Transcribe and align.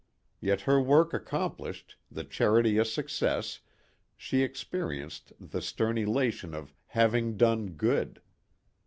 Yet 0.39 0.61
her 0.61 0.81
work 0.81 1.13
accomplished, 1.13 1.95
the 2.09 2.23
charity 2.23 2.79
a 2.79 2.85
success, 2.85 3.59
she 4.17 4.41
experienced 4.41 5.31
the 5.39 5.61
stern 5.61 5.99
elation 5.99 6.55
of 6.55 6.73
"having 6.87 7.37
done 7.37 7.73
good." 7.73 8.19